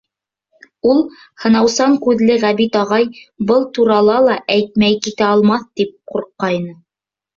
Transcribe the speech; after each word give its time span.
Ул, 0.93 1.01
һынаусан 1.43 1.97
күҙле 2.07 2.37
Ғәбит 2.45 2.79
ағай 2.81 3.05
был 3.51 3.69
турала 3.77 4.17
ла 4.29 4.39
әйтмәй 4.57 4.99
китә 5.09 5.29
алмаҫ, 5.35 5.69
тип 5.83 5.97
ҡурҡҡайны. 6.15 6.75